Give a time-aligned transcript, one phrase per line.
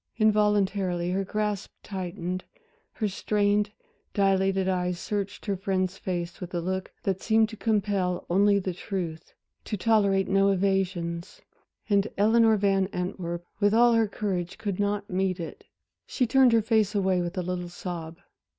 [0.17, 2.43] Involuntarily her grasp tightened,
[2.93, 3.69] her strained,
[4.15, 8.73] dilated eyes searched her friend's face with a look that seemed to compel only the
[8.73, 9.35] truth
[9.65, 11.43] to tolerate no evasions.
[11.87, 15.65] And Eleanor Van Antwerp, with all her courage, could not meet it.
[16.07, 18.17] She turned her face away with a little sob.